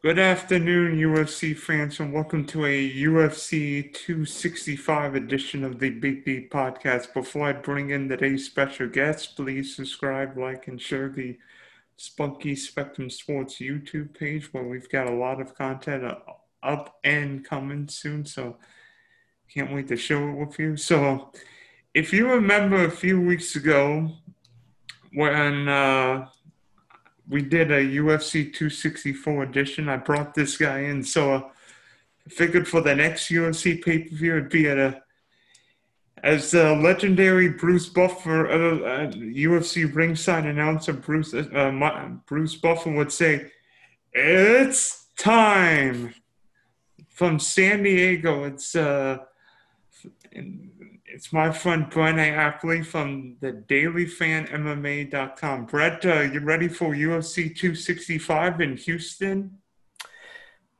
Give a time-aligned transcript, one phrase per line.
[0.00, 7.12] Good afternoon, UFC fans, and welcome to a UFC 265 edition of the Big podcast.
[7.12, 11.36] Before I bring in today's special guest, please subscribe, like, and share the
[11.96, 16.04] Spunky Spectrum Sports YouTube page where we've got a lot of content
[16.62, 18.24] up and coming soon.
[18.24, 18.56] So
[19.52, 20.76] can't wait to share it with you.
[20.76, 21.32] So
[21.92, 24.12] if you remember a few weeks ago
[25.12, 26.28] when uh,
[27.28, 29.88] we did a UFC 264 edition.
[29.88, 34.36] I brought this guy in, so I figured for the next UFC pay per view,
[34.36, 35.02] it'd be at a
[36.22, 43.12] as the legendary Bruce Buffer, uh, uh, UFC ringside announcer Bruce uh, Bruce Buffer would
[43.12, 43.50] say,
[44.12, 46.14] "It's time."
[47.10, 49.18] From San Diego, it's uh,
[51.10, 55.66] it's my friend Brett Appley from the dailyfanmma.com.
[55.66, 59.58] Brett, uh, you ready for UFC 265 in Houston?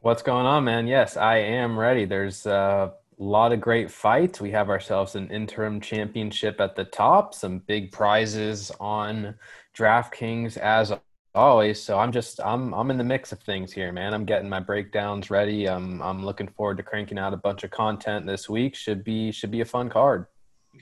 [0.01, 0.87] What's going on, man?
[0.87, 2.05] Yes, I am ready.
[2.05, 4.41] There's a lot of great fights.
[4.41, 9.35] We have ourselves an interim championship at the top, some big prizes on
[9.77, 10.93] DraftKings as
[11.35, 11.83] always.
[11.83, 14.15] So I'm just I'm I'm in the mix of things here, man.
[14.15, 15.69] I'm getting my breakdowns ready.
[15.69, 18.75] I'm I'm looking forward to cranking out a bunch of content this week.
[18.75, 20.27] Should be should be a fun card.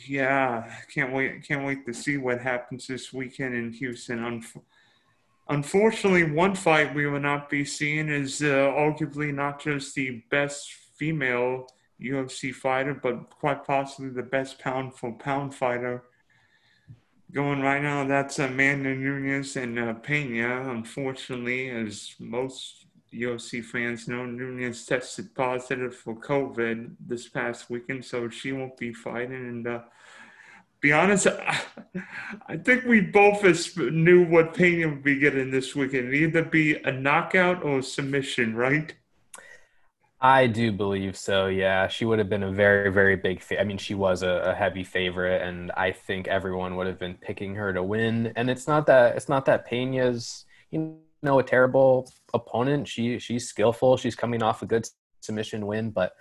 [0.06, 4.42] Yeah, can't wait can't wait to see what happens this weekend in Houston.
[5.48, 10.72] Unfortunately, one fight we will not be seeing is uh, arguably not just the best
[10.98, 11.68] female
[12.02, 16.02] UFC fighter, but quite possibly the best pound for pound fighter
[17.32, 20.70] going right now, that's Amanda Nunes and uh, Pena.
[20.70, 28.28] Unfortunately, as most UFC fans know, Nunes tested positive for COVID this past weekend, so
[28.28, 29.34] she won't be fighting.
[29.34, 29.80] And uh,
[30.80, 31.26] be honest,
[32.46, 33.42] I think we both
[33.76, 36.08] knew what Pena would be getting this weekend.
[36.08, 38.94] It'd either be a knockout or a submission, right?
[40.20, 41.46] I do believe so.
[41.46, 43.42] Yeah, she would have been a very, very big.
[43.42, 46.98] Fa- I mean, she was a, a, heavy favorite, and I think everyone would have
[46.98, 48.32] been picking her to win.
[48.34, 52.88] And it's not that it's not that Pena's you know a terrible opponent.
[52.88, 53.98] She she's skillful.
[53.98, 54.88] She's coming off a good
[55.20, 56.14] submission win, but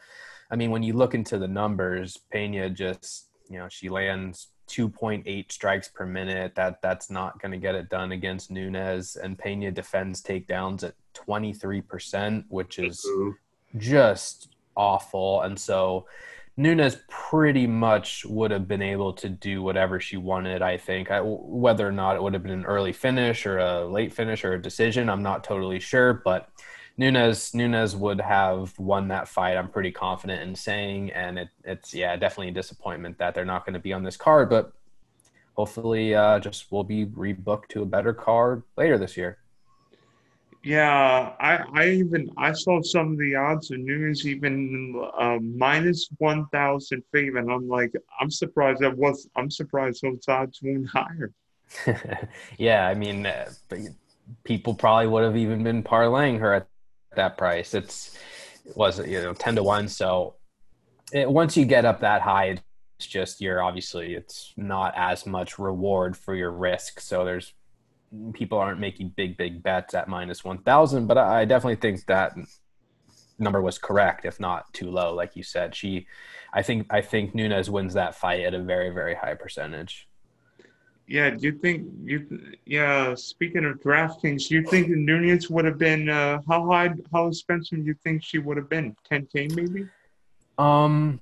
[0.51, 5.51] I mean, when you look into the numbers, Pena just you know she lands 2.8
[5.51, 6.55] strikes per minute.
[6.55, 10.95] That that's not going to get it done against Nunes, And Pena defends takedowns at
[11.13, 13.29] 23%, which is mm-hmm.
[13.77, 15.41] Just awful.
[15.41, 16.05] And so
[16.57, 21.11] Nunes pretty much would have been able to do whatever she wanted, I think.
[21.11, 24.45] I, whether or not it would have been an early finish or a late finish
[24.45, 26.13] or a decision, I'm not totally sure.
[26.13, 26.49] But
[26.97, 29.57] Nunez Nunes would have won that fight.
[29.57, 33.65] I'm pretty confident in saying, and it, it's yeah, definitely a disappointment that they're not
[33.65, 34.49] going to be on this card.
[34.49, 34.71] But
[35.55, 39.39] hopefully, uh, just will be rebooked to a better card later this year.
[40.65, 46.09] Yeah, I, I even I saw some of the odds and news even uh, minus
[46.17, 47.47] one thousand favorite.
[47.47, 49.29] I'm like, I'm surprised that was.
[49.35, 51.31] I'm surprised those odds weren't higher.
[52.57, 53.51] yeah, I mean, uh,
[54.43, 56.67] people probably would have even been parlaying her at
[57.15, 57.75] that price.
[57.75, 58.17] It's
[58.65, 59.87] it was you know ten to one.
[59.87, 60.33] So
[61.13, 62.57] it, once you get up that high,
[62.97, 67.01] it's just you're obviously it's not as much reward for your risk.
[67.01, 67.53] So there's
[68.33, 72.35] people aren't making big big bets at minus 1000 but i definitely think that
[73.39, 75.75] number was correct if not too low like you said.
[75.75, 76.07] She
[76.53, 80.07] i think i think nunes wins that fight at a very very high percentage.
[81.07, 85.77] Yeah do you think you yeah speaking of draftkings do you think nunes would have
[85.77, 88.95] been uh, how high how expensive do you think she would have been?
[89.11, 89.87] 10k maybe?
[90.57, 91.19] Um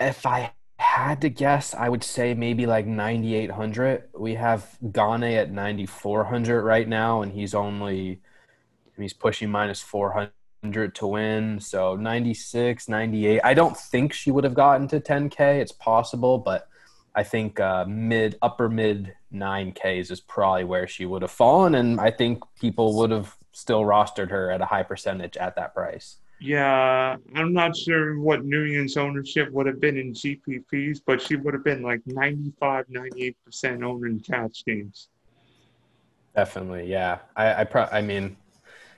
[0.00, 0.50] if i
[0.94, 4.04] had to guess, I would say maybe like 9,800.
[4.16, 8.20] We have Gane at 9,400 right now, and he's only
[8.96, 11.58] he's pushing minus 400 to win.
[11.58, 13.40] So 96, 98.
[13.42, 15.60] I don't think she would have gotten to 10K.
[15.60, 16.68] It's possible, but
[17.12, 21.74] I think uh, mid, upper mid 9Ks is probably where she would have fallen.
[21.74, 25.74] And I think people would have still rostered her at a high percentage at that
[25.74, 26.18] price.
[26.44, 31.54] Yeah, I'm not sure what Nunes' ownership would have been in GPPs, but she would
[31.54, 35.08] have been like 95, 98% owner in cash games.
[36.36, 37.20] Definitely, yeah.
[37.34, 38.36] I, I, pro- I mean,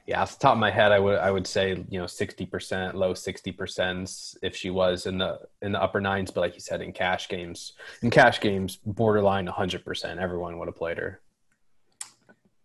[0.06, 2.94] yeah, off the top of my head, I would, I would say, you know, 60%,
[2.94, 6.32] low 60% if she was in the, in the upper nines.
[6.32, 10.74] But like you said, in cash games, in cash games, borderline 100%, everyone would have
[10.74, 11.20] played her.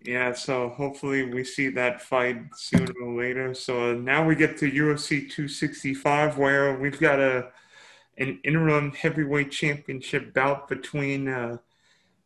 [0.04, 3.54] Yeah, so hopefully we see that fight sooner or later.
[3.54, 7.52] So now we get to UFC 265, where we've got a
[8.18, 11.58] an interim heavyweight championship bout between uh,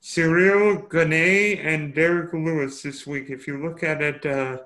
[0.01, 3.29] Ciryl Gane and Derrick Lewis this week.
[3.29, 4.59] If you look at it, uh,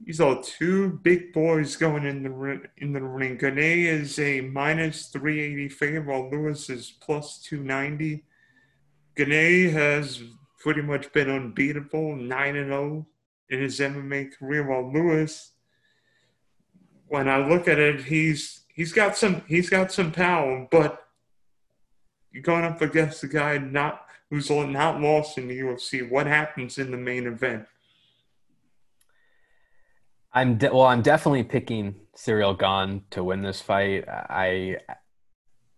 [0.00, 3.36] These are two big boys going in the in the ring.
[3.38, 8.24] Gane is a minus 380 favorite, while Lewis is plus 290.
[9.16, 10.22] Gane has
[10.64, 13.06] pretty much been unbeatable, 9 and 0
[13.50, 15.52] in his MMA career, while Lewis,
[17.06, 21.06] when I look at it, he's he's got some he's got some power, but
[22.32, 26.10] you're going up against a guy not who's not lost in the UFC.
[26.10, 27.66] What happens in the main event?
[30.32, 30.86] I'm de- well.
[30.86, 34.08] I'm definitely picking Ciryl Gane to win this fight.
[34.08, 34.78] I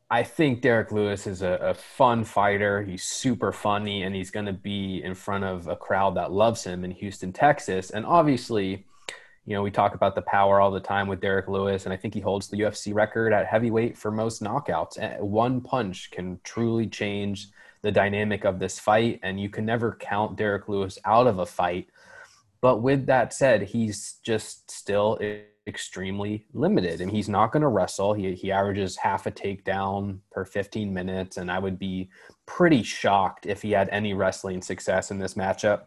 [0.09, 2.83] I think Derrick Lewis is a, a fun fighter.
[2.83, 6.63] He's super funny, and he's going to be in front of a crowd that loves
[6.63, 7.91] him in Houston, Texas.
[7.91, 8.85] And obviously,
[9.47, 11.97] you know, we talk about the power all the time with Derrick Lewis, and I
[11.97, 14.97] think he holds the UFC record at heavyweight for most knockouts.
[14.99, 17.49] Eh, one punch can truly change
[17.83, 21.47] the dynamic of this fight, and you can never count Derrick Lewis out of a
[21.47, 21.89] fight.
[22.61, 25.19] But with that said, he's just still
[25.67, 28.15] extremely limited and he's not going to wrestle.
[28.15, 31.37] He, he averages half a takedown per 15 minutes.
[31.37, 32.09] And I would be
[32.47, 35.85] pretty shocked if he had any wrestling success in this matchup.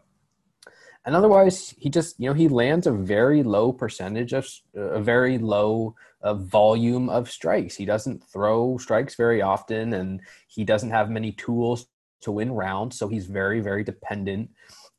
[1.06, 5.38] And otherwise, he just, you know, he lands a very low percentage of a very
[5.38, 7.74] low uh, volume of strikes.
[7.74, 11.86] He doesn't throw strikes very often and he doesn't have many tools
[12.20, 12.98] to win rounds.
[12.98, 14.50] So he's very, very dependent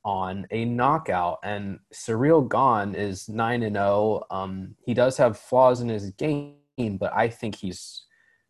[0.03, 1.39] on a knockout.
[1.43, 4.23] And Ciryl Gane is 9 and 0.
[4.31, 8.05] Um, he does have flaws in his game, but I think he's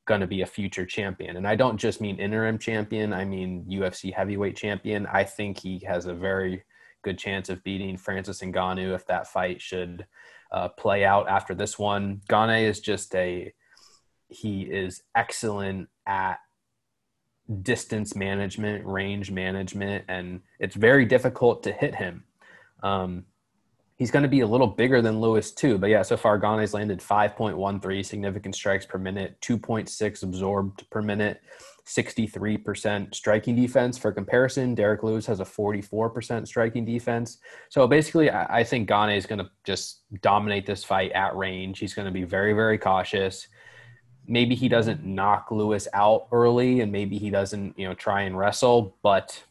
[0.08, 1.38] going to be a future champion.
[1.38, 5.06] And I don't just mean interim champion, I mean UFC heavyweight champion.
[5.08, 6.64] I think he has a very
[7.04, 10.06] good chance of beating Francis Ngannou if that fight should
[10.52, 12.22] uh, play out after this one.
[12.30, 13.54] Gane is just a
[14.28, 16.40] he is excellent at
[17.52, 22.24] distance management, range management, and it's very difficult to hit him.
[22.84, 23.26] Um,
[23.98, 26.74] he's going to be a little bigger than Lewis too, but yeah, so far Gane's
[26.74, 31.42] landed 5.13 significant strikes per minute, 2.6 absorbed per minute,
[31.86, 33.98] 63% striking defense.
[33.98, 37.40] For comparison, Derrick Lewis has a 44% striking defense.
[37.70, 41.80] So basically, I think Gane is going to just dominate this fight at range.
[41.80, 43.48] He's going to be very, very cautious
[44.32, 48.38] maybe he doesn't knock Lewis out early and maybe he doesn't, you know, try and
[48.38, 49.44] wrestle, but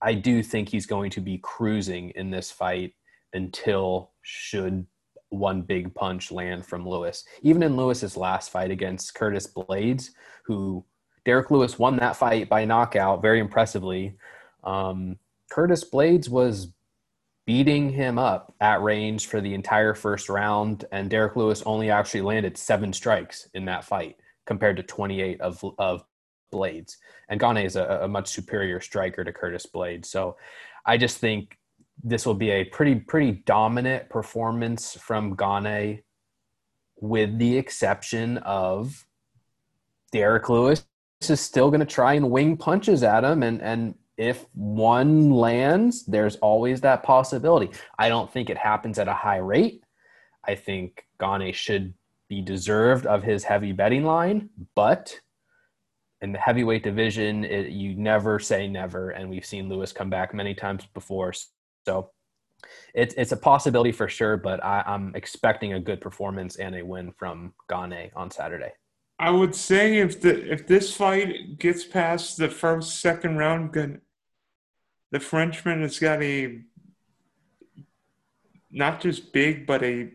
[0.00, 2.94] I do think he's going to be cruising in this fight
[3.34, 4.86] until should
[5.28, 7.26] one big punch land from Lewis.
[7.42, 10.10] Even in Lewis's last fight against Curtis Blaydes,
[10.44, 10.82] who
[11.26, 14.16] Derrick Lewis won that fight by knockout very impressively.
[14.64, 15.18] Um,
[15.50, 16.68] Curtis Blaydes was
[17.46, 20.84] beating him up at range for the entire first round.
[20.92, 24.16] And Derrick Lewis only actually landed seven strikes in that fight
[24.46, 26.04] compared to 28 of, of
[26.52, 26.96] Blaydes.
[27.28, 30.06] And Gane is a, a much superior striker to Curtis Blaydes.
[30.06, 30.36] So
[30.84, 31.56] I just think
[32.02, 36.02] this will be a pretty, pretty dominant performance from Gane
[37.00, 39.06] with the exception of
[40.12, 40.86] Derek Lewis
[41.28, 46.04] is still going to try and wing punches at him and, and if one lands,
[46.06, 47.70] there's always that possibility.
[47.98, 49.82] I don't think it happens at a high rate.
[50.44, 51.92] I think Gane should
[52.28, 55.20] be deserved of his heavy betting line, but
[56.22, 60.32] in the heavyweight division, it, you never say never, and we've seen Lewis come back
[60.32, 61.32] many times before.
[61.84, 62.10] So
[62.94, 66.84] it's it's a possibility for sure, but I, I'm expecting a good performance and a
[66.84, 68.72] win from Gane on Saturday.
[69.18, 73.72] I would say if the if this fight gets past the first second round,
[75.10, 76.60] the Frenchman has got a
[78.70, 80.10] not just big, but a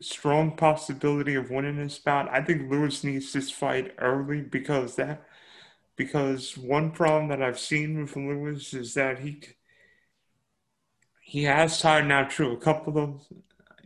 [0.00, 2.28] strong possibility of winning this bout.
[2.28, 5.24] I think Lewis needs this fight early because that
[5.96, 9.40] because one problem that I've seen with Lewis is that he
[11.20, 13.26] he has tired now true a couple of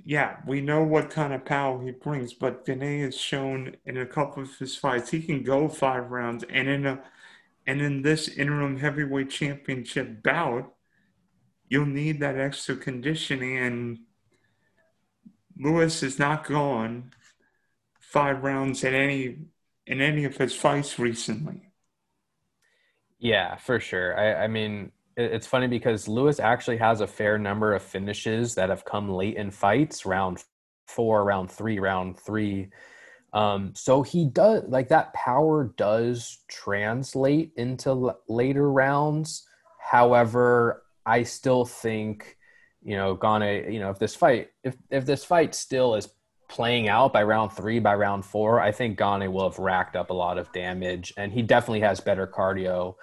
[0.04, 4.06] yeah we know what kind of power he brings but Gane has shown in a
[4.06, 7.00] couple of his fights he can go five rounds and in a
[7.68, 10.72] and in this interim heavyweight championship bout,
[11.68, 13.58] you'll need that extra conditioning.
[13.58, 13.98] And
[15.54, 17.10] Lewis is not gone
[18.00, 19.36] five rounds in any
[19.86, 21.70] in any of his fights recently.
[23.18, 24.18] Yeah, for sure.
[24.18, 28.70] I, I mean, it's funny because Lewis actually has a fair number of finishes that
[28.70, 30.42] have come late in fights, round
[30.86, 32.70] four, round three, round three.
[33.32, 39.46] Um, so he does like that power does translate into l- later rounds.
[39.78, 42.36] However, I still think,
[42.82, 46.08] you know, Gane, you know, if this fight, if, if this fight still is
[46.48, 50.10] playing out by round three, by round four, I think Gane will have racked up
[50.10, 52.94] a lot of damage and he definitely has better cardio.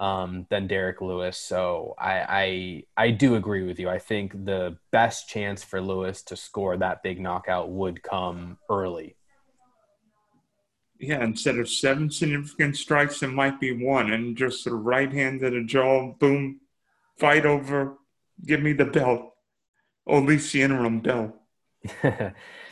[0.00, 1.36] um, than Derrick Lewis.
[1.36, 3.88] So I, I I do agree with you.
[3.90, 9.16] I think the best chance for Lewis to score that big knockout would come early.
[11.00, 15.40] Yeah, instead of seven significant strikes, it might be one, and just the right hand
[15.40, 16.60] to the jaw, boom,
[17.18, 17.96] fight over,
[18.44, 19.32] give me the belt,
[20.04, 21.34] or at least the interim belt.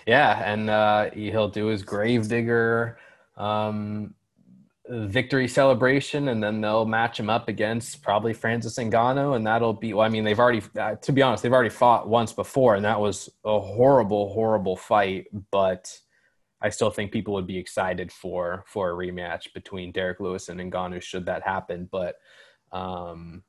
[0.06, 2.98] yeah, and uh, he'll do his gravedigger
[3.38, 4.12] um,
[4.86, 9.94] victory celebration, and then they'll match him up against probably Francis Ngannou, and that'll be.
[9.94, 12.84] Well, I mean, they've already, uh, to be honest, they've already fought once before, and
[12.84, 15.26] that was a horrible, horrible fight.
[15.50, 15.98] But
[16.60, 20.60] I still think people would be excited for for a rematch between Derrick Lewis and
[20.60, 21.88] Ngannou should that happen.
[21.90, 22.16] But
[22.72, 23.42] um,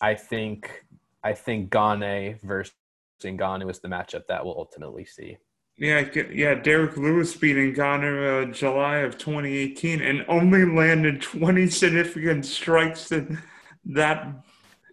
[0.00, 0.84] I think
[1.24, 2.74] I think Gane versus
[3.22, 5.36] Ngannou is the matchup that we'll ultimately see.
[5.78, 6.54] Yeah, yeah.
[6.54, 13.42] Derrick Lewis beat Ngannou uh, July of 2018 and only landed 20 significant strikes in
[13.84, 14.26] that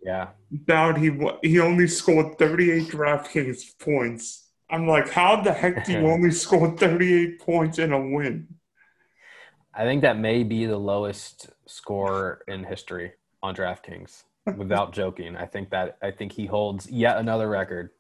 [0.04, 0.98] yeah bout.
[0.98, 4.43] He he only scored 38 DraftKings points.
[4.70, 8.48] I'm like, how the heck do you only score 38 points in a win?
[9.74, 14.24] I think that may be the lowest score in history on DraftKings.
[14.58, 17.92] Without joking, I think that I think he holds yet another record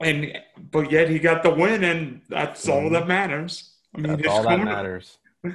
[0.00, 0.38] and
[0.70, 2.84] but yet he got the win, and that's mm-hmm.
[2.84, 3.72] all that matters.
[3.94, 5.18] I mean, that's all that matters.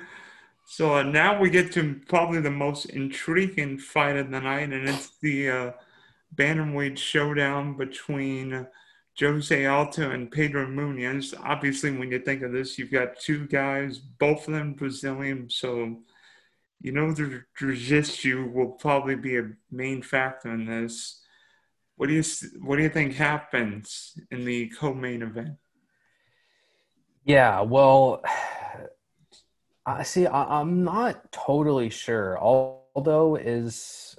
[0.64, 4.88] So uh, now we get to probably the most intriguing fight of the night, and
[4.88, 5.72] it's the uh,
[6.34, 8.66] bantamweight showdown between
[9.22, 11.34] Jose Aldo and Pedro Munhoz.
[11.44, 15.98] Obviously, when you think of this, you've got two guys, both of them Brazilian, so
[16.82, 21.22] you know the jiu-jitsu will probably be a main factor in this.
[21.96, 22.24] What do you
[22.62, 25.58] what do you think happens in the co-main event?
[27.24, 28.24] Yeah, well,
[29.86, 30.26] I see.
[30.26, 32.40] I, am not totally sure.
[32.40, 34.18] Aldo is,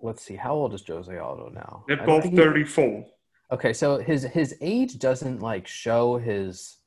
[0.00, 1.84] let's see, how old is Jose Aldo now?
[1.88, 3.06] They're both 34.
[3.52, 6.78] Okay, so his his age doesn't like show his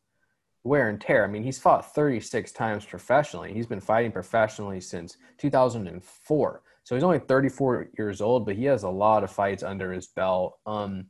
[0.63, 1.23] wear and tear.
[1.23, 3.53] I mean, he's fought 36 times professionally.
[3.53, 6.61] He's been fighting professionally since 2004.
[6.83, 10.07] So he's only 34 years old, but he has a lot of fights under his
[10.07, 10.57] belt.
[10.65, 11.05] Um,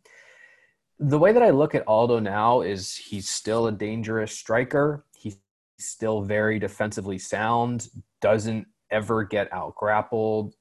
[0.99, 5.05] the way that I look at Aldo now is he's still a dangerous striker.
[5.15, 5.37] He's
[5.79, 7.87] still very defensively sound,
[8.21, 10.55] doesn't ever get out grappled,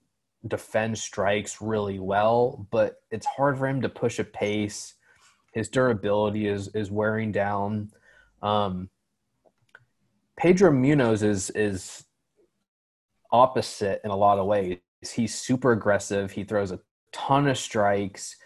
[0.47, 4.95] defends strikes really well, but it's hard for him to push a pace.
[5.53, 7.91] His durability is is wearing down.
[8.43, 8.91] Um,
[10.37, 12.05] Pedro Munhoz is is
[13.33, 16.31] opposite in a lot of ways he's super aggressive.
[16.33, 16.81] He throws a
[17.13, 18.37] ton of strikes.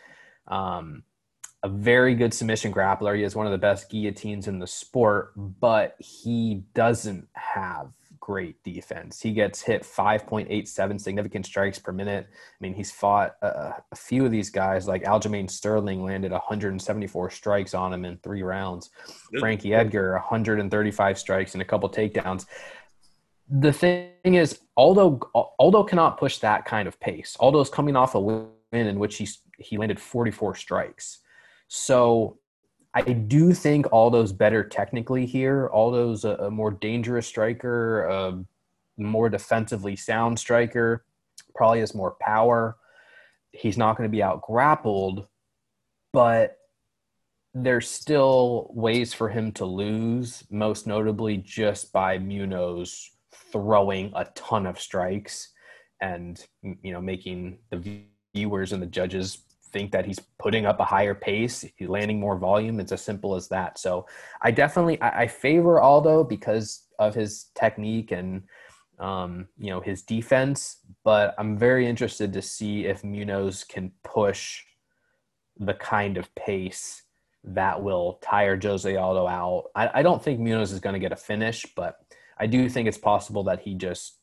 [0.48, 1.04] Um,
[1.62, 3.16] a very good submission grappler.
[3.16, 8.62] He has one of the best guillotines in the sport, but he doesn't have great
[8.62, 9.20] defense.
[9.20, 12.28] He gets hit 5.87 significant strikes per minute.
[12.30, 17.30] I mean, he's fought a, a few of these guys, like Aljamain Sterling landed 174
[17.30, 18.90] strikes on him in three rounds.
[19.40, 22.46] Frankie Edgar, 135 strikes and a couple takedowns
[23.52, 27.36] the thing is, Aldo Aldo cannot push that kind of pace.
[27.38, 31.18] Aldo's coming off a win in which he he landed 44 strikes.
[31.68, 32.38] So
[32.94, 35.70] I do think Aldo's better technically here.
[35.72, 38.44] Aldo's a, uh, a more dangerous striker, a
[38.98, 41.04] more defensively sound striker,
[41.54, 42.76] probably has more power.
[43.52, 45.26] He's not going to be out grappled,
[46.12, 46.58] but
[47.54, 53.08] there's still ways for him to lose, most notably just by Munhoz
[53.52, 55.50] throwing a ton of strikes
[56.00, 58.02] and you know making the
[58.34, 62.36] viewers and the judges think that he's putting up a higher pace he's landing more
[62.36, 63.78] volume it's as simple as that.
[63.78, 64.06] So
[64.40, 68.42] i definitely i, I favor aldo because of his technique and
[68.98, 74.62] um, you know his defense but i'm very interested to see if munhoz can push
[75.58, 77.02] the kind of pace
[77.44, 79.64] that will tire jose aldo out.
[79.74, 81.96] I, I don't think munhoz is going to get a finish but
[82.42, 84.18] I do think it's possible that he just,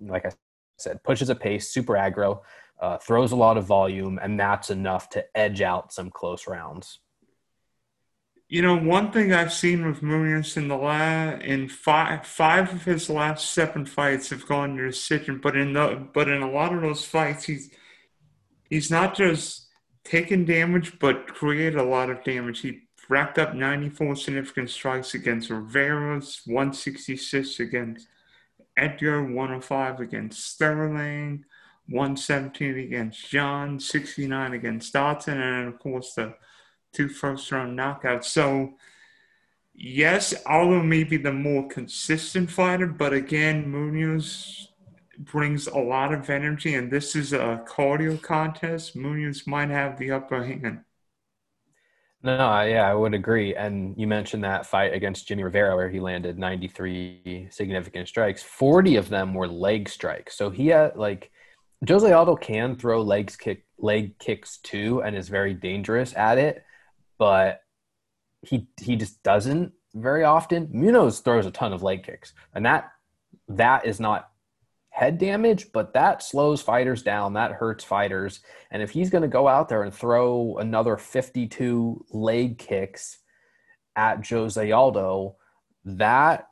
[0.00, 0.30] like I
[0.78, 2.40] said, pushes a pace, super aggro,
[2.80, 7.00] uh, throws a lot of volume, and that's enough to edge out some close rounds.
[8.48, 12.84] You know, one thing I've seen with Munhoz in the la- in five five of
[12.84, 16.72] his last seven fights have gone to decision, but in the but in a lot
[16.72, 17.70] of those fights, he's
[18.70, 19.68] he's not just
[20.04, 22.60] taking damage, but create a lot of damage.
[22.60, 28.06] He racked up 94 significant strikes against Riveras, 166 against
[28.76, 31.44] Edgar, 105 against Sterling,
[31.88, 36.34] 117 against John, 69 against Dodson, and of course the
[36.92, 38.24] two first round knockouts.
[38.24, 38.74] So,
[39.74, 44.66] yes, Aldo may be the more consistent fighter, but again, Munhoz
[45.18, 48.96] brings a lot of energy, and this is a cardio contest.
[48.96, 50.80] Munhoz might have the upper hand.
[52.22, 53.54] No, yeah, I would agree.
[53.54, 58.42] And you mentioned that fight against Jimmie Rivera where he landed 93 significant strikes.
[58.42, 60.36] 40 of them were leg strikes.
[60.36, 61.30] So he had like
[61.86, 66.64] Jose Aldo can throw legs kick leg kicks too and is very dangerous at it,
[67.18, 67.60] but
[68.42, 70.68] he he just doesn't very often.
[70.68, 72.32] Munhoz throws a ton of leg kicks.
[72.54, 72.90] And that
[73.48, 74.30] that is not
[74.90, 77.34] head damage, but that slows fighters down.
[77.34, 78.40] That hurts fighters.
[78.70, 83.18] And if he's going to go out there and throw another 52 leg kicks
[83.94, 85.36] at Jose Aldo,
[85.84, 86.48] that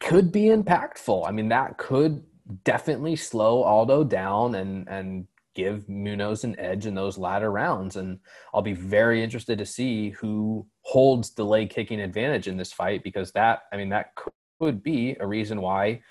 [0.00, 1.26] could be impactful.
[1.26, 2.24] I mean, that could
[2.64, 5.26] definitely slow Aldo down and and
[5.56, 7.96] give Munhoz an edge in those latter rounds.
[7.96, 8.20] And
[8.54, 13.02] I'll be very interested to see who holds the leg kicking advantage in this fight
[13.02, 14.14] because that, I mean, that
[14.60, 16.02] could be a reason why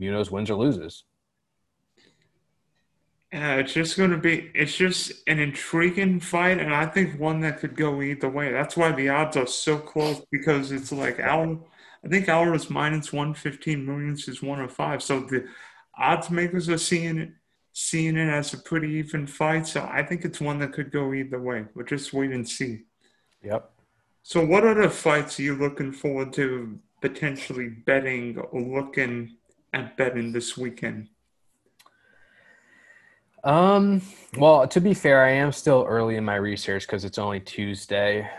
[0.00, 1.02] Munhoz wins or loses.
[3.32, 7.40] Yeah, it's just going to be, it's just an intriguing fight, and I think one
[7.40, 8.52] that could go either way.
[8.52, 11.66] That's why the odds are so close because it's like Al,
[12.04, 15.02] I think is minus 115, Munhoz is 105.
[15.02, 15.46] So the
[16.02, 17.30] odds makers are seeing it,
[17.72, 19.66] seeing it as a pretty even fight.
[19.66, 21.64] So I think it's one that could go either way.
[21.74, 22.82] We'll just wait and see.
[23.42, 23.70] Yep.
[24.24, 29.36] So, what other fights are you looking forward to potentially betting or looking
[29.72, 31.08] at betting this weekend?
[33.42, 34.00] Um,
[34.36, 38.30] well, to be fair, I am still early in my research because it's only Tuesday,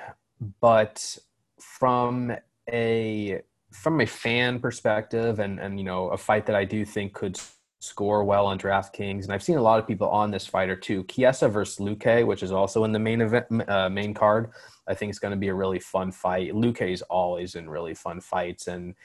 [0.61, 1.17] but
[1.59, 2.33] from
[2.71, 3.41] a
[3.73, 7.39] from a fan perspective and and you know a fight that I do think could
[7.79, 11.03] score well on DraftKings, and I've seen a lot of people on this fighter too.
[11.03, 14.51] Chiesa versus Luque, which is also in the main event, uh, main card.
[14.87, 16.53] I think it's going to be a really fun fight.
[16.53, 18.95] Luque is always in really fun fights, and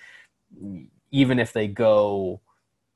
[1.10, 2.40] even if they go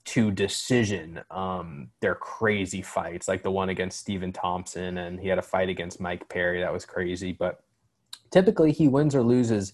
[0.04, 5.38] to decision, um, they're crazy fights, like the one against Stephen Thompson, and he had
[5.38, 7.32] a fight against Mike Perry that was crazy.
[7.32, 7.60] But
[8.30, 9.72] typically, he wins or loses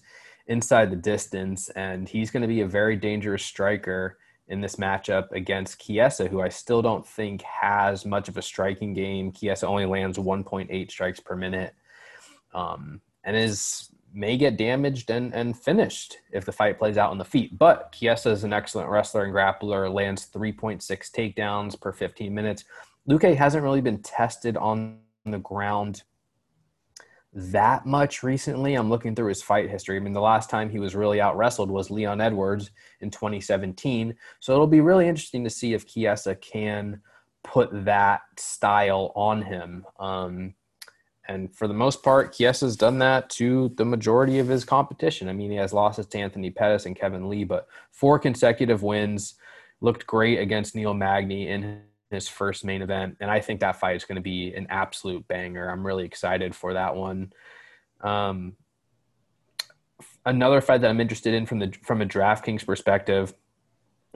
[0.49, 4.17] inside the distance, and he's going to be a very dangerous striker
[4.49, 8.93] in this matchup against Chiesa, who I still don't think has much of a striking
[8.93, 9.31] game.
[9.31, 11.75] Chiesa only lands 1.8 strikes per minute,
[12.53, 17.19] um, and is may get damaged and, and finished if the fight plays out on
[17.19, 17.55] the feet.
[17.55, 20.81] But Chiesa is an excellent wrestler and grappler, lands 3.6
[21.11, 22.63] takedowns per 15 minutes.
[23.07, 26.01] Luque hasn't really been tested on the ground
[27.33, 28.73] that much recently.
[28.73, 29.97] I'm looking through his fight history.
[29.97, 34.15] I mean, the last time he was really out wrestled was Leon Edwards in 2017.
[34.39, 37.01] So it'll be really interesting to see if Chiesa can
[37.43, 39.85] put that style on him.
[39.99, 40.55] Um,
[41.27, 45.29] and for the most part, Chiesa's done that to the majority of his competition.
[45.29, 49.35] I mean, he has losses to Anthony Pettis and Kevin Lee, but four consecutive wins.
[49.81, 53.95] Looked great against Neil Magny in his first main event, and I think that fight
[53.95, 55.69] is going to be an absolute banger.
[55.69, 57.33] I'm really excited for that one.
[58.01, 58.55] Um,
[60.25, 63.33] another fight that I'm interested in from the from a DraftKings perspective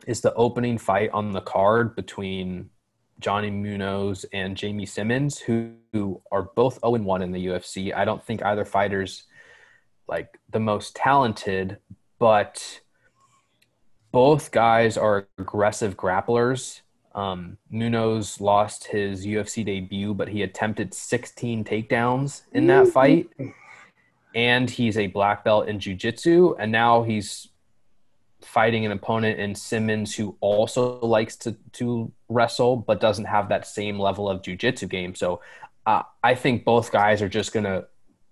[0.08, 2.70] is the opening fight on the card between
[3.20, 7.94] Johnny Munoz and Jamey Simmons, who, who are both 0 1 in the UFC.
[7.94, 9.24] I don't think either fighter's
[10.08, 11.78] like the most talented,
[12.20, 12.82] but
[14.12, 16.82] both guys are aggressive grapplers.
[17.16, 23.30] Um, Munoz lost his UFC debut, but he attempted 16 takedowns in that fight.
[24.36, 27.50] And he's a black belt in jiu-jitsu, and now he's
[28.44, 33.66] fighting an opponent in Simmons who also likes to to wrestle but doesn't have that
[33.66, 35.16] same level of jujitsu game.
[35.16, 35.42] So
[35.86, 37.86] uh, I think both guys are just gonna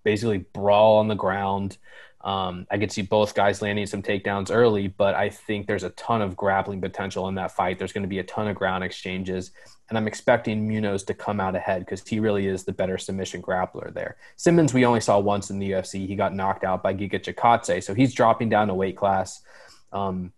[0.04, 1.78] basically brawl on the ground.
[2.24, 5.90] Um, I could see both guys landing some takedowns early, but I think there's a
[5.92, 7.80] ton of grappling potential in that fight.
[7.80, 9.52] There's going to be a ton of ground exchanges,
[9.90, 13.42] and I'm expecting Munoz to come out ahead because he really is the better submission
[13.42, 14.18] grappler there.
[14.36, 16.08] Simmons, we only saw once in the UFC.
[16.08, 19.42] He got knocked out by Giga Chikadze, so he's dropping down a weight class.
[19.92, 20.32] Um,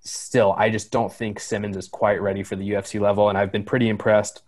[0.00, 3.50] still, I just don't think Simmons is quite ready for the UFC level, and I've
[3.50, 4.42] been pretty impressed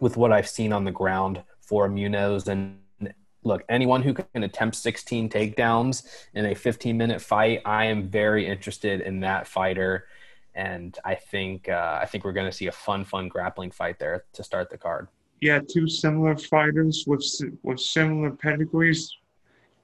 [0.00, 2.46] with what I've seen on the ground for Munoz.
[2.48, 2.78] And
[3.42, 8.46] look, anyone who can attempt 16 takedowns in a 15 minute fight, I am very
[8.46, 10.06] interested in that fighter.
[10.54, 13.98] And I think uh, I think we're going to see a fun, fun grappling fight
[13.98, 15.08] there to start the card.
[15.40, 17.24] Yeah, two similar fighters with
[17.62, 19.16] with similar pedigrees,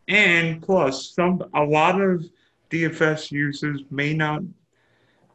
[0.08, 2.28] and plus some a lot of
[2.70, 4.42] DFS users may not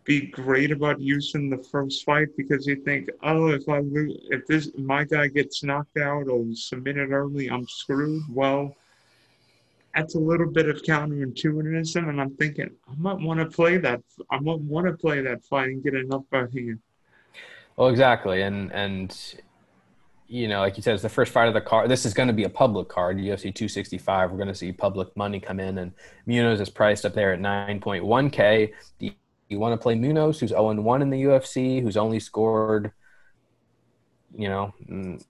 [0.03, 4.45] be great about using the first fight because they think, oh, if I lose, if
[4.47, 8.23] this my guy gets knocked out or submitted early, I'm screwed.
[8.29, 8.75] Well,
[9.95, 14.01] that's a little bit of counterintuitive, and I'm thinking I might want to play that.
[14.29, 16.79] I might want to play that fight and get an upper hand.
[17.75, 19.35] Well, exactly, and and
[20.27, 21.89] you know, like you said, it's the first fight of the card.
[21.89, 24.31] This is going to be a public card, UFC 265.
[24.31, 25.91] We're going to see public money come in, and
[26.25, 28.71] Munoz is priced up there at 9.1k.
[28.97, 29.11] Do
[29.51, 32.91] you want to play Munoz, who's 0 1 in the UFC, who's only scored,
[34.33, 35.23] you know, mm,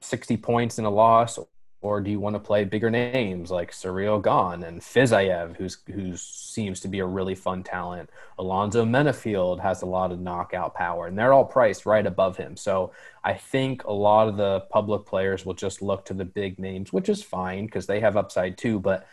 [0.00, 1.38] 60 points in a loss,
[1.80, 6.16] or do you want to play bigger names like Ciryl Gane and Fiziev, who's who
[6.16, 8.10] seems to be a really fun talent?
[8.38, 12.56] Alonzo Menifield has a lot of knockout power, and they're all priced right above him.
[12.56, 16.58] So I think a lot of the public players will just look to the big
[16.58, 18.80] names, which is fine because they have upside too.
[18.80, 19.06] But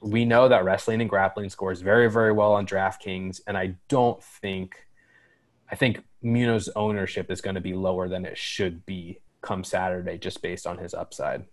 [0.00, 4.22] we know that wrestling and grappling scores very, very well on DraftKings, and I don't
[4.22, 4.76] think,
[5.70, 10.18] I think Muno's ownership is going to be lower than it should be come Saturday,
[10.18, 11.44] just based on his upside.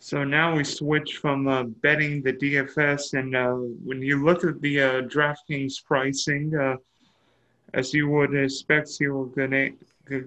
[0.00, 3.52] So now we switch from uh, betting the DFS, and uh,
[3.84, 6.76] when you look at the uh, DraftKings pricing, uh,
[7.74, 9.76] as you would expect, Gane,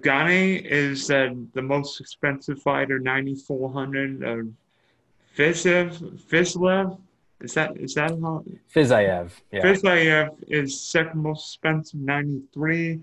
[0.02, 4.42] Gane is uh, the most expensive fighter, 9400 uh,
[5.36, 6.98] Fiziev, Fizlev,
[7.40, 8.44] is that is that how?
[8.74, 9.62] Fiziev, yeah.
[9.62, 13.02] Fiziev is second most expensive, 93.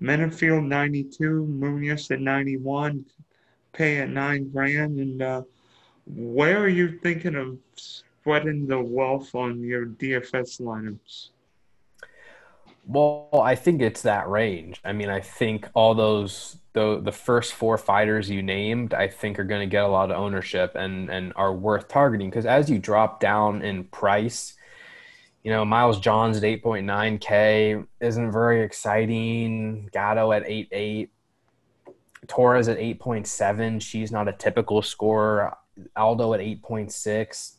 [0.00, 1.46] Menifield, 92.
[1.46, 3.04] Munoz at 91.
[3.72, 5.42] Pay at nine grand, and uh,
[6.06, 11.30] where are you thinking of spreading the wealth on your DFS lineups?
[12.84, 14.80] Well, I think it's that range.
[14.84, 19.38] I mean, I think all those the the first four fighters you named, I think
[19.38, 22.68] are going to get a lot of ownership and and are worth targeting because as
[22.68, 24.54] you drop down in price,
[25.42, 29.88] you know, Miles Johns at 8.9k isn't very exciting.
[29.92, 31.08] Gatto at 8.8.
[32.28, 33.82] Torres at 8.7.
[33.82, 35.56] She's not a typical scorer.
[35.96, 37.54] Aldo at 8.6,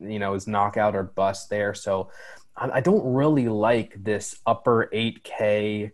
[0.00, 1.74] you know, is knockout or bust there.
[1.74, 2.10] So
[2.56, 5.90] I don't really like this upper 8K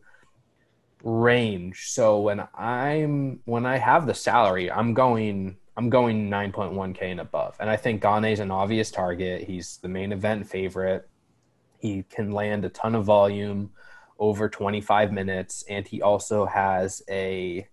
[1.03, 1.90] range.
[1.90, 7.57] So when I'm when I have the salary, I'm going I'm going 9.1K and above.
[7.59, 9.44] And I think Gane is an obvious target.
[9.44, 11.09] He's the main event favorite.
[11.79, 13.70] He can land a ton of volume
[14.18, 17.66] over 25 minutes and he also has a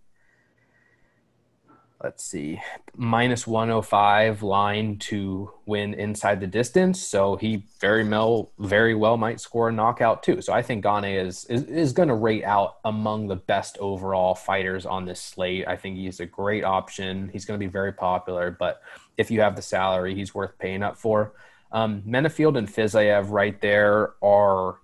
[2.04, 2.62] let's see,
[2.96, 7.02] minus 105 line to win inside the distance.
[7.02, 10.42] So he very well, very well might score a knockout too.
[10.42, 14.36] So I think Gane is is, is going to rate out among the best overall
[14.36, 15.68] fighters on this slate.
[15.68, 17.30] I think he's a great option.
[17.34, 18.82] He's going to be very popular, but
[19.18, 21.34] if you have the salary, he's worth paying up for.
[21.72, 24.78] Um, Menifield and Fiziev right there are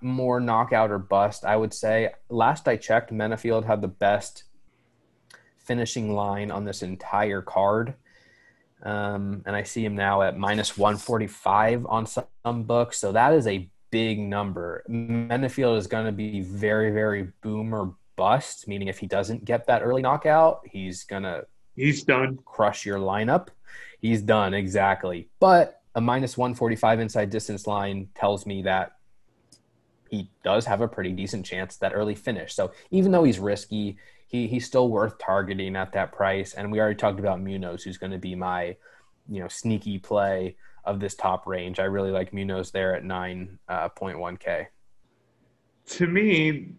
[0.00, 2.12] more knockout or bust, I would say.
[2.30, 4.44] Last I checked, Menifield had the best
[5.64, 7.94] finishing line on this entire card.
[8.82, 12.98] Um, and I see him now at minus 145 on some books.
[12.98, 14.84] So that is a big number.
[14.88, 19.66] Menifield is going to be very, very boom or bust, meaning if he doesn't get
[19.66, 23.48] that early knockout, he's going to he's done crush your lineup.
[24.00, 25.28] He's done exactly.
[25.40, 28.96] But a minus 145 inside distance line tells me that
[30.10, 32.54] he does have a pretty decent chance that early finish.
[32.54, 33.96] So even though he's risky,
[34.34, 36.54] he he's still worth targeting at that price.
[36.54, 38.76] And we already talked about Munoz, who's going to be my
[39.28, 41.78] you know sneaky play of this top range.
[41.78, 44.66] I really like Munoz there at nine uh, point one k.
[45.86, 46.72] To me,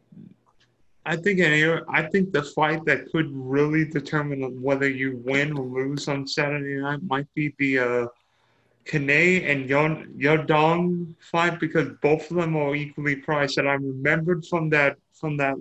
[1.05, 6.09] I think I think the fight that could really determine whether you win or lose
[6.09, 8.07] on Saturday night might be the uh,
[8.83, 13.59] Kane and Song Yadong fight because both of them are equally priced.
[13.59, 15.55] And I remembered from that from that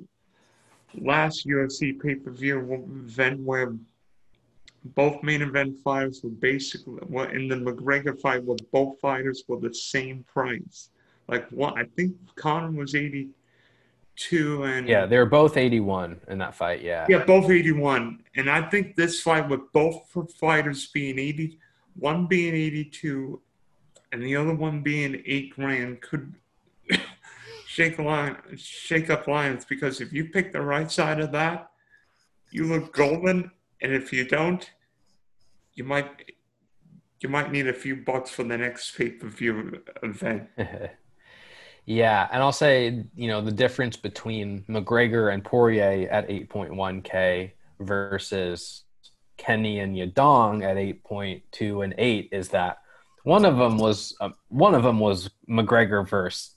[1.00, 3.74] last UFC pay per view event where
[4.84, 9.58] both main event fighters were basically well, in the McGregor fight where both fighters were
[9.58, 10.90] the same price.
[11.26, 13.30] Like one, I think Conor was eighty
[14.16, 16.82] two, and yeah, they were both eighty one in that fight.
[16.82, 20.02] Yeah, yeah, both eighty one, and I think this fight with both
[20.38, 21.58] fighters being eighty,
[21.96, 23.40] one being eighty two,
[24.12, 26.34] and the other one being eight grand could
[27.74, 31.70] shake lion, shake up lines because if you pick the right side of that,
[32.52, 33.50] you look golden,
[33.82, 34.70] and if you don't,
[35.72, 36.08] you might
[37.20, 40.48] you might need a few bucks for the next pay per view event.
[41.84, 46.72] yeah, and I'll say you know the difference between McGregor and Poirier at eight point
[46.76, 48.84] one k versus
[49.36, 52.78] Kenney and Yadong at eight point two and eight is that
[53.24, 56.54] one of them was uh, one of them was McGregor versus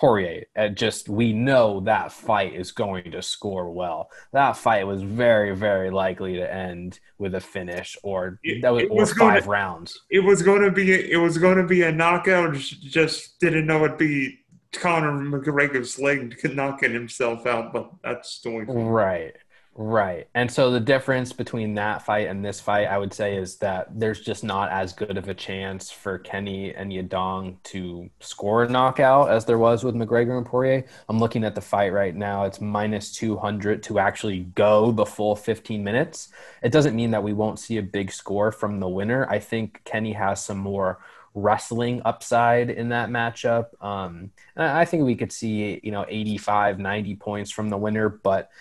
[0.00, 0.46] Poirier.
[0.56, 4.08] And just we know that fight is going to score well.
[4.32, 9.12] That fight was very, very likely to end with a finish or that was, was
[9.12, 10.00] five to, rounds.
[10.10, 12.54] It was going to be it was going to be a knockout.
[12.54, 14.38] Just didn't know it'd be
[14.72, 18.64] Conor McGregor's leg knocking himself out, but that's story.
[18.66, 19.34] Right.
[19.76, 20.26] Right.
[20.34, 23.88] And so the difference between that fight and this fight, I would say, is that
[23.98, 28.68] there's just not as good of a chance for Kenney and Yadong to score a
[28.68, 30.84] knockout as there was with McGregor and Poirier.
[31.08, 32.44] I'm looking at the fight right now.
[32.44, 36.30] It's minus 200 to actually go the full 15 minutes.
[36.62, 39.26] It doesn't mean that we won't see a big score from the winner.
[39.30, 40.98] I think Kenney has some more
[41.34, 43.66] wrestling upside in that matchup.
[43.80, 48.50] Um, I think we could see, you know, 85, 90 points from the winner, but–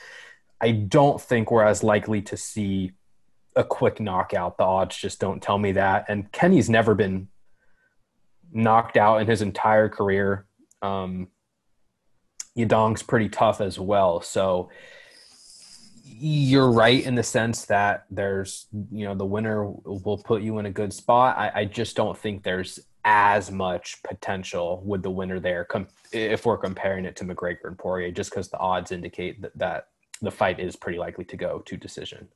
[0.62, 2.91] I don't think we're as likely to see
[3.56, 4.58] a quick knockout.
[4.58, 6.06] The odds just don't tell me that.
[6.08, 7.28] And Kenney's never been
[8.52, 10.45] knocked out in his entire career.
[10.82, 11.28] Um,
[12.58, 14.22] Yadong's pretty tough as well.
[14.22, 14.69] So
[16.04, 20.65] you're right in the sense that there's, you know, the winner will put you in
[20.65, 21.38] a good spot.
[21.38, 26.45] I, I just don't think there's as much potential with the winner there com- if
[26.45, 29.88] we're comparing it to McGregor and Poirier, just because the odds indicate that, that
[30.21, 32.27] the fight is pretty likely to go to decision.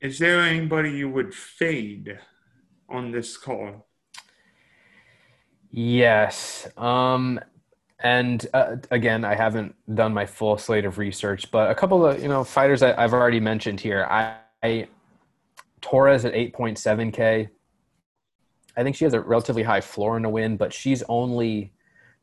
[0.00, 2.18] Is there anybody you would fade
[2.88, 3.86] on this call?
[5.70, 6.68] Yes.
[6.76, 7.40] Um,
[8.00, 12.20] and uh, again, I haven't done my full slate of research, but a couple of
[12.20, 14.06] you know fighters I, have already mentioned here.
[14.10, 14.88] I, I
[15.80, 17.48] Torres at 8.7k.
[18.76, 21.72] I think she has a relatively high floor in a win, but she's only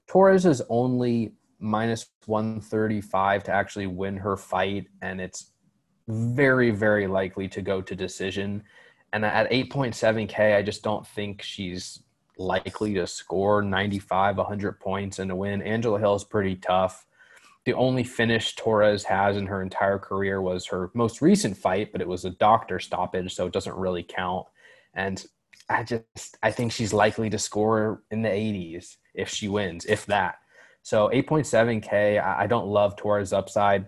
[0.07, 5.51] Torres is only minus 135 to actually win her fight, and it's
[6.07, 8.63] very, very likely to go to decision.
[9.13, 12.03] And at 8.7K, I just don't think she's
[12.37, 15.61] likely to score 95, 100 points and to win.
[15.61, 17.05] Angela Hill is pretty tough.
[17.65, 22.01] The only finish Torres has in her entire career was her most recent fight, but
[22.01, 24.47] it was a doctor stoppage, so it doesn't really count.
[24.93, 25.23] And
[25.69, 30.05] I just I think she's likely to score in the 80s if she wins, if
[30.07, 30.39] that.
[30.83, 33.87] So 8.7K, I don't love Torres' upside.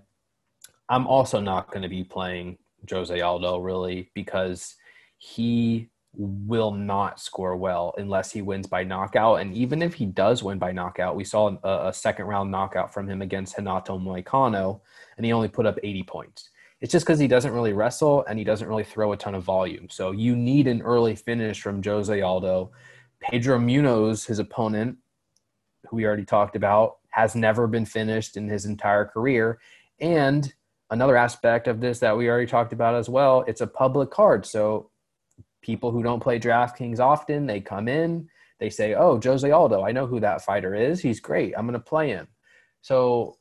[0.90, 2.58] I'm also not going to be playing
[2.90, 4.76] Jose Aldo really because
[5.18, 9.40] he will not score well unless he wins by knockout.
[9.40, 12.94] And even if he does win by knockout, we saw a, a second round knockout
[12.94, 14.82] from him against Renato Moicano,
[15.16, 16.50] and he only put up 80 points.
[16.82, 19.44] It's just because he doesn't really wrestle and he doesn't really throw a ton of
[19.44, 19.88] volume.
[19.90, 22.72] So you need an early finish from Jose Aldo.
[23.22, 24.98] Pedro Munhoz, his opponent,
[25.92, 29.60] who we already talked about, has never been finished in his entire career.
[30.00, 30.52] And
[30.90, 34.46] another aspect of this that we already talked about as well, it's a public card.
[34.46, 34.90] So
[35.62, 39.92] people who don't play DraftKings often, they come in, they say, Oh, Jose Aldo, I
[39.92, 41.02] know who that fighter is.
[41.02, 41.54] He's great.
[41.58, 42.28] I'm going to play him.
[42.82, 43.38] So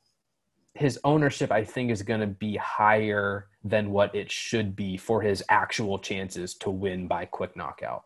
[0.74, 5.22] his ownership, I think, is going to be higher than what it should be for
[5.22, 8.04] his actual chances to win by quick knockout.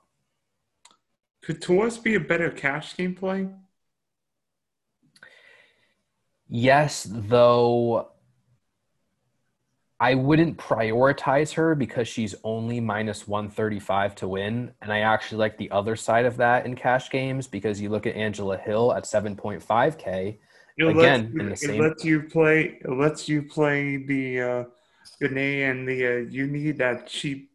[1.42, 3.48] Could Torres be a better cash game play?
[6.56, 8.10] Yes, though
[9.98, 14.70] I wouldn't prioritize her because she's only minus 135 to win.
[14.80, 18.06] And I actually like the other side of that in cash games because you look
[18.06, 20.38] at Angela Hill at 7.5K.
[20.78, 21.70] It again, lets, in the same.
[21.82, 22.78] It lets you play.
[22.84, 24.64] It lets you play the uh,
[25.22, 26.06] and the.
[26.06, 27.50] Uh, you need that cheap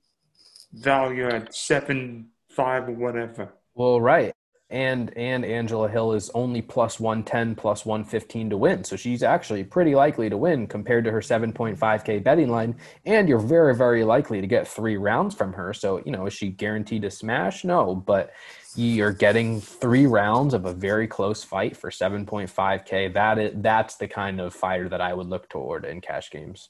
[0.73, 3.53] value at seven five or whatever.
[3.75, 4.33] Well, right,
[4.69, 8.83] and and Angela Hill is only plus 110 plus 115 to win.
[8.83, 13.39] So she's actually pretty likely to win compared to her 7.5k betting line and you're
[13.39, 15.73] very very likely to get 3 rounds from her.
[15.73, 17.63] So, you know, is she guaranteed to smash?
[17.63, 18.31] No, but
[18.75, 23.13] you're getting 3 rounds of a very close fight for 7.5k.
[23.13, 26.69] That is that's the kind of fighter that I would look toward in cash games.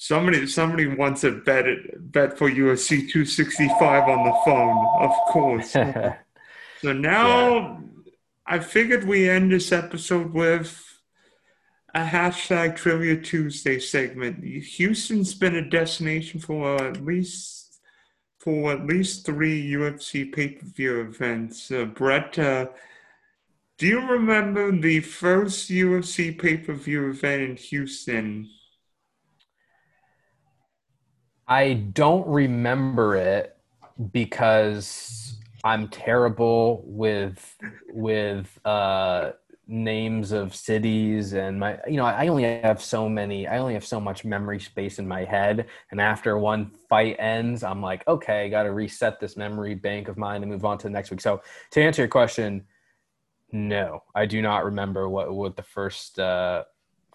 [0.00, 1.66] Somebody, somebody wants a bet
[2.12, 5.72] bet for UFC 265 on the phone, of course.
[6.82, 7.78] so now, yeah.
[8.46, 11.00] I figured we end this episode with
[11.96, 14.44] a hashtag Trivia Tuesday segment.
[14.44, 17.80] Houston's been a destination for at least
[18.38, 21.72] for at least three UFC pay per view events.
[21.72, 22.66] Uh, Brett, uh,
[23.78, 28.48] do you remember the first UFC pay per view event in Houston?
[31.48, 33.56] I don't remember it
[34.12, 37.56] because I'm terrible with
[37.88, 39.32] with uh,
[39.66, 43.84] names of cities and my you know I only have so many I only have
[43.84, 48.44] so much memory space in my head and after one fight ends I'm like okay
[48.44, 51.10] I got to reset this memory bank of mine and move on to the next
[51.10, 51.20] week.
[51.20, 52.66] So to answer your question,
[53.52, 56.64] No, I do not remember what what the first uh,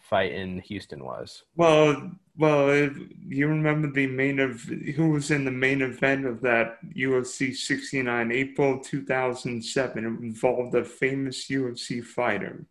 [0.03, 1.43] fight in Houston was.
[1.55, 6.41] Well, well, if you remember the main of who was in the main event of
[6.41, 10.03] that UFC 69 April 2007.
[10.03, 12.65] It involved a famous UFC fighter.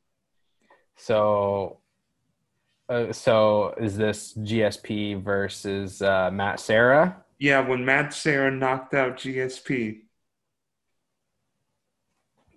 [0.96, 1.78] So,
[2.88, 7.24] uh, so is this GSP versus uh, Matt Serra?
[7.38, 10.02] Yeah, when Matt Serra knocked out GSP.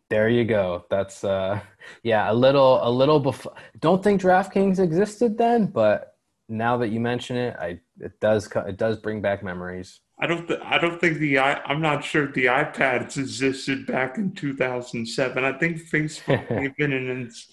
[0.10, 0.86] There you go.
[0.90, 1.60] That's uh
[2.04, 6.16] yeah, a little a little before don't think DraftKings existed then, but
[6.48, 10.02] now that you mention it, I it does it does bring back memories.
[10.20, 14.18] I don't th- I don't think the i I'm not sure the iPads existed back
[14.18, 15.44] in 2007.
[15.44, 17.48] I think Facebook may have been in its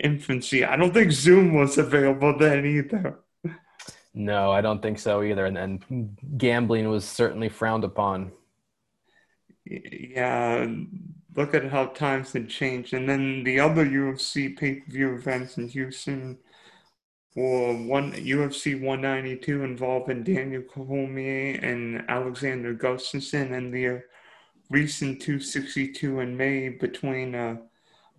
[0.00, 0.64] infancy.
[0.64, 3.20] I don't think Zoom was available then either.
[4.14, 5.44] No, I don't think so either.
[5.46, 8.30] And, and gambling was certainly frowned upon.
[9.66, 10.68] Yeah,
[11.36, 12.94] look at how times had changed.
[12.94, 16.38] And then the other UFC pay per view events in Houston
[17.34, 24.02] were one UFC 192 involving Daniel Cormier and Alexander Gustafsson, and the
[24.70, 27.56] recent 262 in May between uh,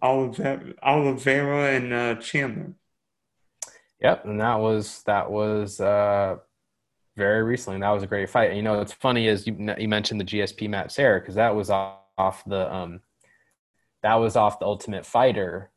[0.01, 2.73] Oliveira, Oliveira and uh, Chandler.
[4.01, 6.37] Yep, and that was that was uh,
[7.15, 7.75] very recently.
[7.75, 8.49] And That was a great fight.
[8.49, 11.55] And, you know, what's funny is you you mentioned the GSP Matt Serra because that
[11.55, 11.69] was
[12.17, 13.01] off, the um,
[14.03, 15.71] that was off the Ultimate Fighter,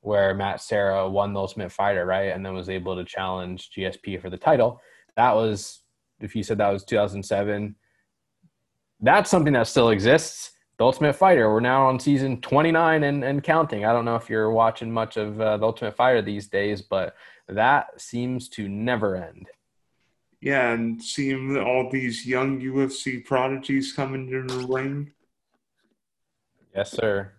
[0.00, 4.20] where Matt Serra won the Ultimate Fighter, right, and then was able to challenge GSP
[4.20, 4.80] for the title.
[5.16, 5.82] That was
[6.20, 7.74] if you said that was 2007.
[9.00, 10.52] That's something that still exists.
[10.78, 11.50] The Ultimate Fighter.
[11.50, 13.84] We're now on season 29 and, and counting.
[13.84, 17.14] I don't know if you're watching much of uh, the Ultimate Fighter these days, but
[17.48, 19.48] that seems to never end.
[20.40, 25.12] Yeah, and seeing all these young UFC prodigies coming into the ring.
[26.74, 27.32] Yes, sir.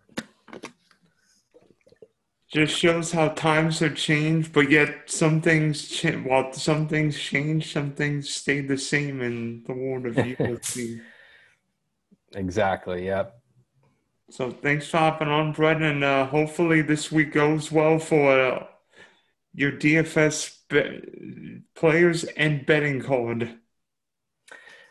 [2.51, 7.71] Just shows how times have changed, but yet some things, cha- while some things change,
[7.71, 11.01] some things stay the same in the world of UFC.
[12.33, 13.07] Exactly.
[13.07, 13.41] Yep.
[14.29, 18.67] So thanks for hopping on, Brett, and uh, hopefully this week goes well for uh,
[19.53, 23.57] your DFS be- players and betting code.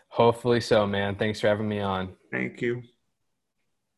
[0.08, 1.16] Hopefully so, man.
[1.16, 2.12] Thanks for having me on.
[2.30, 2.82] Thank you.